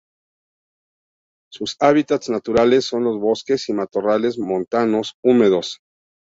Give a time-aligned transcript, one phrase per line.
[1.51, 5.79] Sus hábitats naturales son los bosques y matorrales montanos húmedos.